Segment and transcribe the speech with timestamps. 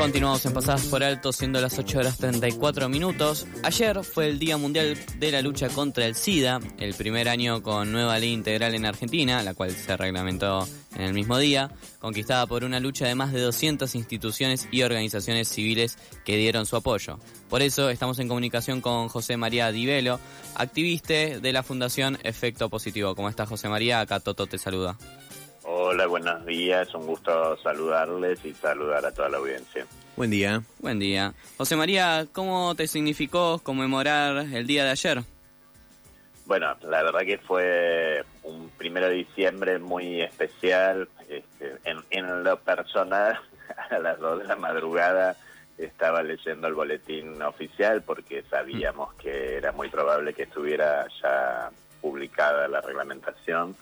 [0.00, 3.46] Continuamos en Pasadas por Alto, siendo las 8 horas 34 minutos.
[3.62, 7.92] Ayer fue el Día Mundial de la Lucha contra el SIDA, el primer año con
[7.92, 12.64] nueva ley integral en Argentina, la cual se reglamentó en el mismo día, conquistada por
[12.64, 17.18] una lucha de más de 200 instituciones y organizaciones civiles que dieron su apoyo.
[17.50, 20.18] Por eso estamos en comunicación con José María Divelo,
[20.54, 23.14] activista de la Fundación Efecto Positivo.
[23.14, 24.00] ¿Cómo estás, José María?
[24.00, 24.96] Acá Toto te saluda.
[25.92, 26.94] Hola, buenos días.
[26.94, 29.84] Un gusto saludarles y saludar a toda la audiencia.
[30.14, 30.62] Buen día.
[30.78, 31.34] Buen día.
[31.56, 35.22] José María, ¿cómo te significó conmemorar el día de ayer?
[36.46, 41.08] Bueno, la verdad que fue un primero de diciembre muy especial.
[41.28, 43.40] Este, en, lo personal,
[43.90, 45.36] a las dos de la madrugada
[45.76, 52.68] estaba leyendo el boletín oficial porque sabíamos que era muy probable que estuviera ya publicada
[52.68, 53.74] la reglamentación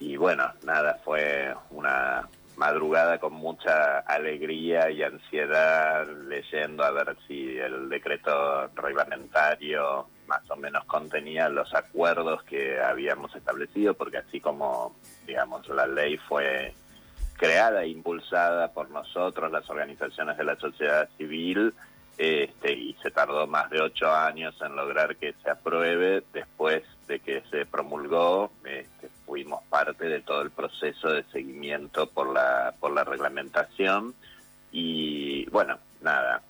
[0.00, 7.56] y bueno, nada, fue una madrugada con mucha alegría y ansiedad leyendo a ver si
[7.56, 14.94] el decreto reglamentario más o menos contenía los acuerdos que habíamos establecido, porque así como,
[15.26, 16.74] digamos, la ley fue
[17.36, 21.72] creada e impulsada por nosotros, las organizaciones de la sociedad civil,
[22.18, 26.24] este, y se tardó más de ocho años en lograr que se apruebe.
[26.32, 28.50] Después de que se promulgó,
[30.06, 34.14] de todo el proceso de seguimiento por la, por la reglamentación.
[34.70, 36.42] Y bueno, nada,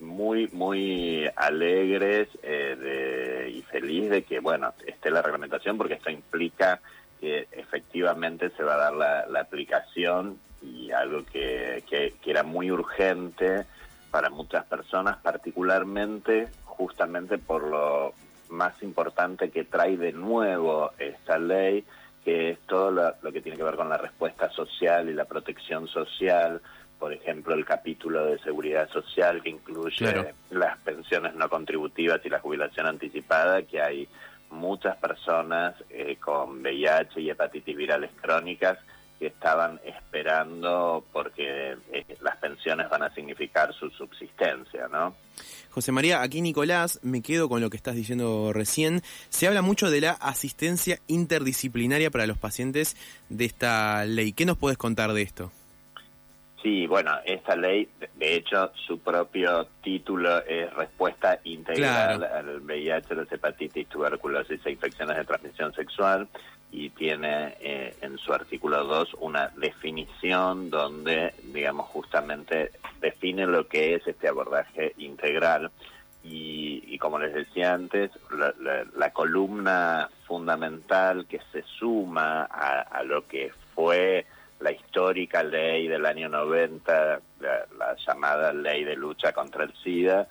[0.00, 6.80] muy, muy alegres eh, y feliz de que, bueno, esté la reglamentación porque esto implica
[7.20, 12.42] que efectivamente se va a dar la, la aplicación y algo que, que, que era
[12.42, 13.64] muy urgente
[14.10, 18.14] para muchas personas, particularmente justamente por lo
[18.50, 21.84] más importante que trae de nuevo esta ley,
[22.24, 25.88] que es todo lo, que tiene que ver con la respuesta social y la protección
[25.88, 26.60] social,
[26.98, 32.38] por ejemplo, el capítulo de seguridad social que incluye las pensiones no contributivas y la
[32.38, 34.08] jubilación anticipada, que hay
[34.50, 38.78] muchas personas eh, con VIH y hepatitis virales crónicas
[39.18, 42.31] que estaban esperando porque eh, las
[42.90, 45.14] van a significar su subsistencia, ¿no?
[45.70, 49.00] José María, aquí Nicolás, me quedo con lo que estás diciendo recién.
[49.30, 52.96] Se habla mucho de la asistencia interdisciplinaria para los pacientes
[53.28, 54.32] de esta ley.
[54.32, 55.50] ¿Qué nos puedes contar de esto?
[56.62, 63.22] Sí, bueno, esta ley, de hecho, su propio título es Respuesta Integral al VIH, la
[63.28, 66.28] hepatitis, tuberculosis e infecciones de transmisión sexual
[66.72, 73.94] y tiene eh, en su artículo 2 una definición donde, digamos, justamente define lo que
[73.94, 75.70] es este abordaje integral.
[76.24, 78.12] Y, como les decía antes,
[78.94, 84.24] la, columna fundamental que se suma a lo que fue
[84.62, 90.28] la histórica ley del año 90, la, llamada ley de lucha contra el SIDA,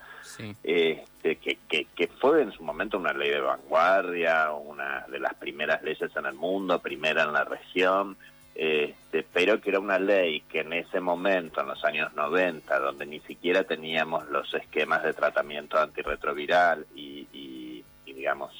[0.62, 1.58] este, que,
[1.94, 6.26] que, fue en su momento una ley de vanguardia, una de las primeras leyes en
[6.26, 8.16] el mundo, primera en la región,
[8.54, 13.06] este, pero que era una ley que en ese momento, en los años 90, donde
[13.06, 18.52] ni siquiera teníamos los esquemas de tratamiento antirretroviral y, y digamos,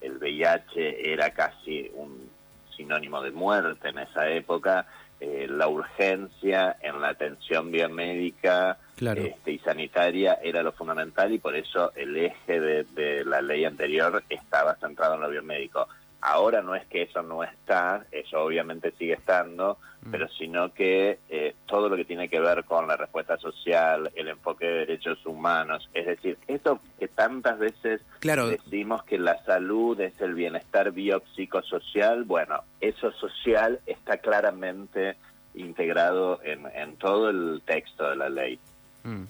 [0.00, 2.31] el VIH era casi un
[2.76, 4.86] sinónimo de muerte en esa época,
[5.20, 11.54] eh, la urgencia en la atención biomédica este, y sanitaria era lo fundamental y por
[11.54, 15.86] eso el eje de la ley anterior estaba centrado en lo biomédico.
[16.24, 20.10] Ahora no es que eso no está, eso obviamente sigue estando, mm.
[20.12, 24.28] pero sino que eh, todo lo que tiene que ver con la respuesta social, el
[24.28, 30.18] enfoque de derechos humanos, es decir, esto que tantas veces decimos que la salud es
[30.20, 35.16] el bienestar biopsicosocial, bueno, eso social está claramente
[35.54, 38.60] integrado en, en todo el texto de la ley.
[39.02, 39.24] Mm.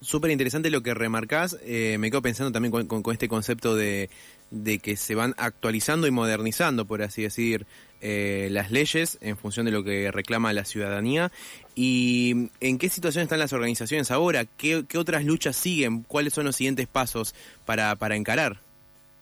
[0.00, 1.58] Súper interesante lo que remarcás.
[1.64, 4.10] Eh, me quedo pensando también con, este concepto de,
[4.82, 7.66] que se van actualizando y modernizando, por así decir,
[8.00, 11.30] eh, las leyes en función de lo que reclama la ciudadanía.
[11.74, 14.44] ¿Y en qué situación están las organizaciones ahora?
[14.56, 16.02] ¿Qué, otras luchas siguen?
[16.02, 17.34] ¿Cuáles son los siguientes pasos
[17.64, 18.56] para, para encarar?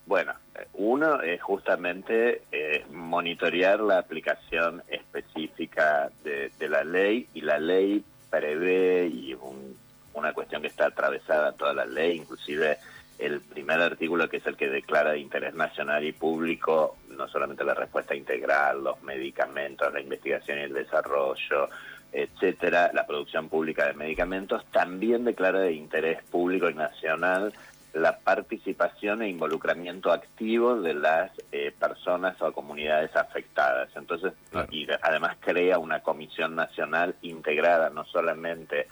[0.06, 0.34] Bueno,
[0.74, 8.04] uno es justamente eh, monitorear la aplicación específica de, de la ley y la ley
[8.30, 9.76] prevé y un
[10.16, 12.78] una cuestión que está atravesada toda la ley, inclusive
[13.18, 17.64] el primer artículo que es el que declara de interés nacional y público no solamente
[17.64, 21.68] la respuesta integral, los medicamentos, la investigación y el desarrollo,
[22.12, 27.52] etcétera, la producción pública de medicamentos, también declara de interés público y nacional
[27.94, 33.88] la participación e involucramiento activo de las eh, personas o comunidades afectadas.
[33.96, 34.34] Entonces,
[34.70, 38.86] y además crea una comisión nacional integrada no solamente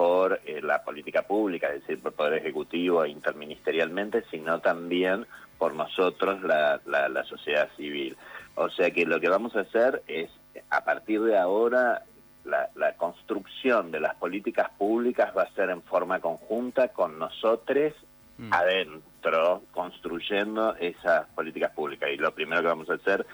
[0.00, 5.26] por eh, la política pública, es decir, por el Poder Ejecutivo e interministerialmente, sino también
[5.58, 8.16] por nosotros, la, la, sociedad civil.
[8.54, 10.30] O sea que lo que vamos a hacer es,
[10.70, 12.04] a partir de ahora,
[12.46, 17.92] la, la, construcción de las políticas públicas va a ser en forma conjunta con nosotros
[18.38, 18.54] mm.
[18.54, 22.08] adentro, construyendo esas políticas públicas.
[22.10, 23.26] Y lo primero que vamos a hacer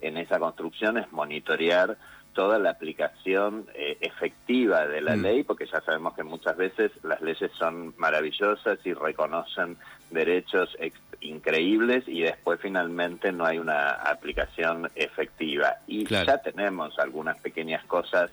[0.00, 1.96] en esa construcción es monitorear
[2.32, 5.22] toda la aplicación eh, efectiva de la mm.
[5.22, 9.76] ley, porque ya sabemos que muchas veces las leyes son maravillosas y reconocen
[10.10, 10.76] derechos
[11.20, 15.76] increíbles y después finalmente no hay una aplicación efectiva.
[15.86, 18.30] Y ya tenemos algunas pequeñas cosas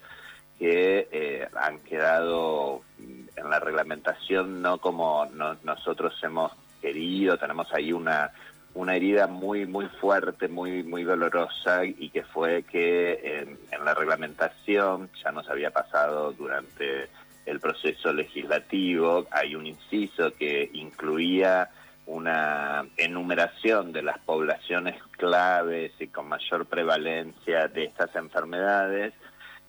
[0.58, 5.26] que eh, han quedado en la reglamentación no como
[5.64, 6.52] nosotros hemos
[6.82, 8.30] querido, tenemos ahí una
[8.74, 15.10] una herida muy muy fuerte, muy muy dolorosa y que fue que en, la reglamentación
[15.22, 17.08] ya nos había pasado durante
[17.46, 21.70] el proceso legislativo, hay un inciso que incluía
[22.06, 29.14] una enumeración de las poblaciones claves y con mayor prevalencia de estas enfermedades,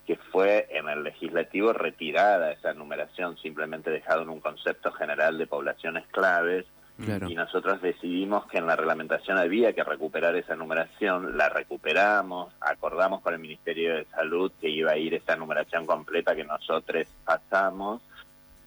[0.05, 5.47] que fue en el legislativo retirada esa enumeración, simplemente dejado en un concepto general de
[5.47, 6.65] poblaciones claves,
[6.97, 13.21] y nosotros decidimos que en la reglamentación había que recuperar esa numeración, la recuperamos, acordamos
[13.21, 18.01] con el Ministerio de Salud que iba a ir esa numeración completa que nosotros pasamos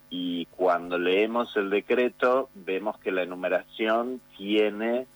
[0.09, 5.07] y cuando leemos el decreto vemos que la numeración tiene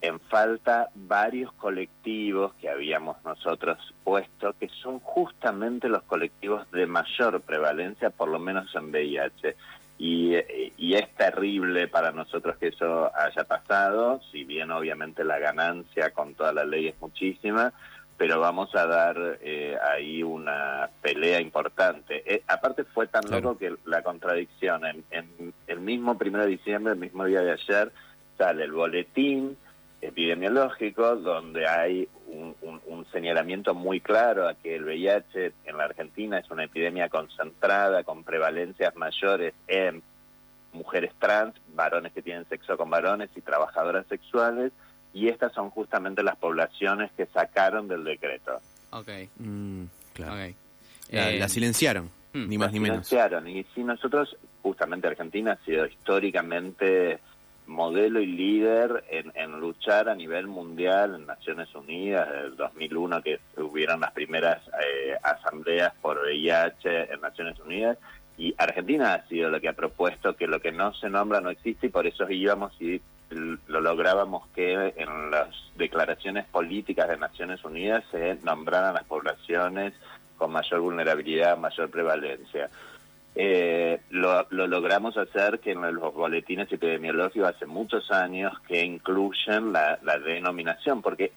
[0.00, 7.40] en falta varios colectivos que habíamos nosotros puesto, que son justamente los colectivos de mayor
[7.40, 9.56] prevalencia, por lo menos en VIH.
[9.98, 16.34] Y, es terrible para nosotros que eso haya pasado, si bien obviamente la ganancia con
[16.34, 17.72] toda la ley es muchísima,
[18.16, 22.22] pero vamos a dar eh, ahí una pelea importante.
[22.32, 26.92] Eh, aparte fue tan loco que la contradicción, en, en el mismo primero de diciembre,
[26.92, 27.90] el mismo día de ayer,
[28.38, 29.56] sale el boletín
[30.04, 32.54] epidemiológico donde hay un,
[33.12, 38.24] señalamiento muy claro a que el VIH en la Argentina es una epidemia concentrada con
[38.24, 40.02] prevalencias mayores en
[40.72, 44.72] mujeres trans, varones que tienen sexo con varones y trabajadoras sexuales,
[45.12, 48.60] y estas son justamente las poblaciones que sacaron del decreto.
[48.90, 49.08] Ok.
[49.38, 50.52] Mm, claro.
[51.10, 53.06] La, eh, silenciaron, ni más ni menos.
[53.06, 57.20] silenciaron, y si nosotros, justamente Argentina ha sido históricamente
[57.66, 63.40] modelo y líder en, luchar a nivel mundial en Naciones Unidas, desde el 2001 que
[63.56, 67.98] hubieron las primeras eh, asambleas por VIH en Naciones Unidas,
[68.36, 71.50] y Argentina ha sido lo que ha propuesto que lo que no se nombra no
[71.50, 73.00] existe y por eso íbamos y
[73.30, 79.94] lo lográbamos que en las declaraciones políticas de Naciones Unidas se nombraran las poblaciones
[80.36, 82.68] con mayor vulnerabilidad, mayor prevalencia
[83.36, 89.98] eh, lo, logramos hacer que en los boletines epidemiológicos hace muchos años que incluyen la,
[90.24, 91.32] denominación, porque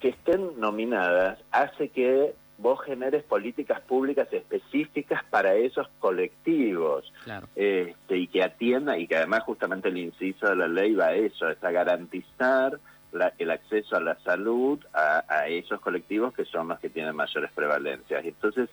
[0.00, 7.12] que estén nominadas hace que vos generes políticas públicas específicas para esos colectivos
[7.54, 11.14] este, y que atienda y que además justamente el inciso de la ley va a
[11.14, 12.78] eso, es a garantizar
[13.38, 17.50] el acceso a la salud a, a, esos colectivos que son los que tienen mayores
[17.52, 18.24] prevalencias.
[18.24, 18.70] Y entonces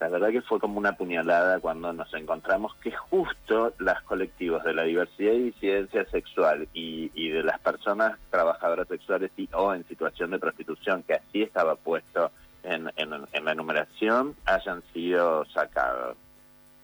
[0.00, 4.72] la verdad que fue como una puñalada cuando nos encontramos que justo los colectivos de
[4.72, 10.30] la diversidad y disidencia sexual y, de las personas trabajadoras sexuales y, o en situación
[10.30, 12.30] de prostitución, que así estaba puesto
[12.62, 16.16] en, en, la enumeración, hayan sido sacados.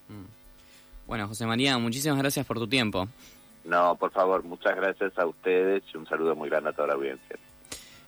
[0.08, 1.06] Mm.
[1.06, 3.08] Bueno, José María, muchísimas gracias por tu tiempo.
[3.64, 6.94] No, por favor, muchas gracias a ustedes y un saludo muy grande a toda la
[6.94, 7.36] audiencia.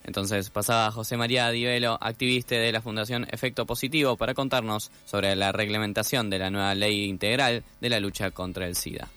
[0.07, 5.53] Entonces pasaba José María Divelo, activista de la Fundación Efecto Positivo, para contarnos sobre la
[5.53, 9.09] reglamentación de la nueva ley integral de la lucha contra el SIDA.